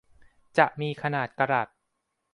[0.57, 1.67] จะมีขนาดกะรัต